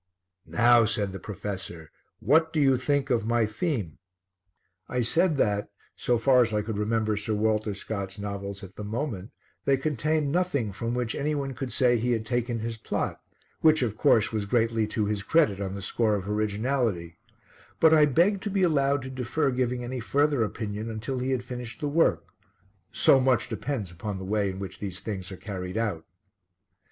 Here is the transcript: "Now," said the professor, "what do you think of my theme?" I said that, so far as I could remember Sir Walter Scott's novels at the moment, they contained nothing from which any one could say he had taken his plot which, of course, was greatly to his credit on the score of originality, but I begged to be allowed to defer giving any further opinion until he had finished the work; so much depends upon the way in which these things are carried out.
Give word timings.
"Now," 0.47 0.83
said 0.85 1.11
the 1.11 1.19
professor, 1.19 1.91
"what 2.21 2.51
do 2.51 2.59
you 2.59 2.75
think 2.75 3.11
of 3.11 3.27
my 3.27 3.45
theme?" 3.45 3.99
I 4.89 5.01
said 5.03 5.37
that, 5.37 5.69
so 5.95 6.17
far 6.17 6.41
as 6.41 6.51
I 6.55 6.63
could 6.63 6.79
remember 6.79 7.15
Sir 7.15 7.35
Walter 7.35 7.75
Scott's 7.75 8.17
novels 8.17 8.63
at 8.63 8.77
the 8.77 8.83
moment, 8.83 9.29
they 9.65 9.77
contained 9.77 10.31
nothing 10.31 10.71
from 10.73 10.95
which 10.95 11.13
any 11.13 11.35
one 11.35 11.53
could 11.53 11.71
say 11.71 11.97
he 11.97 12.13
had 12.13 12.25
taken 12.25 12.57
his 12.61 12.77
plot 12.77 13.21
which, 13.59 13.83
of 13.83 13.95
course, 13.95 14.33
was 14.33 14.45
greatly 14.45 14.87
to 14.87 15.05
his 15.05 15.21
credit 15.21 15.61
on 15.61 15.75
the 15.75 15.83
score 15.83 16.15
of 16.15 16.27
originality, 16.27 17.19
but 17.79 17.93
I 17.93 18.07
begged 18.07 18.41
to 18.41 18.49
be 18.49 18.63
allowed 18.63 19.03
to 19.03 19.11
defer 19.11 19.51
giving 19.51 19.83
any 19.83 19.99
further 19.99 20.43
opinion 20.43 20.89
until 20.89 21.19
he 21.19 21.29
had 21.29 21.43
finished 21.43 21.79
the 21.79 21.87
work; 21.87 22.23
so 22.91 23.19
much 23.19 23.49
depends 23.49 23.91
upon 23.91 24.17
the 24.17 24.25
way 24.25 24.49
in 24.49 24.57
which 24.57 24.79
these 24.79 24.99
things 24.99 25.31
are 25.31 25.37
carried 25.37 25.77
out. 25.77 26.07